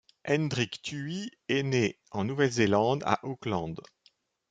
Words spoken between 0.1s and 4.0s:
Hendrik Tui est né en Nouvelle-Zélande, à Auckland.